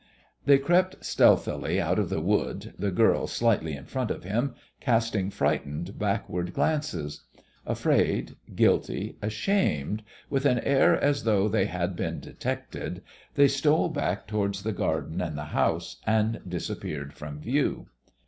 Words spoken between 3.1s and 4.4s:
slightly in front of